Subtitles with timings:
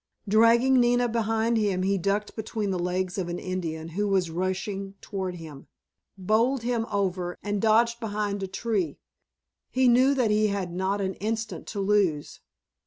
[0.27, 4.95] Dragging Nina behind him he ducked between the legs of an Indian who was rushing
[4.99, 5.67] toward him,
[6.17, 8.97] bowled him over, and dodged behind a tree.
[9.69, 12.39] He knew that he had not an instant to lose.